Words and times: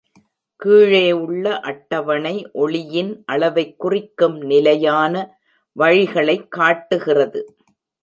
கீழேயுள்ள 0.63 1.59
அட்டவணை 1.59 2.49
ஒளியின் 2.53 3.23
அளவைக் 3.25 3.79
குறிக்கும் 3.79 4.41
நிலையான 4.41 5.39
வழிகளைக் 5.79 6.47
காட்டுகிறது. 6.47 7.55